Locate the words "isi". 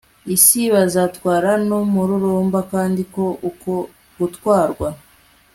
0.35-0.61